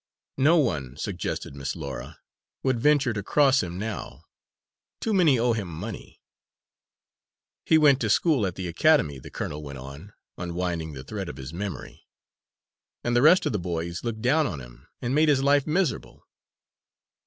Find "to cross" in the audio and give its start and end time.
3.13-3.61